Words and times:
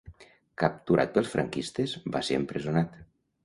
Capturat 0.61 1.13
pels 1.19 1.31
franquistes, 1.35 1.95
va 2.19 2.25
ser 2.33 2.41
empresonat. 2.43 3.01